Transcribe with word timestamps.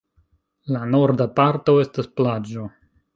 La 0.75 0.79
norda 0.93 1.27
parto 1.39 1.75
estas 1.83 2.09
plaĝo. 2.21 2.65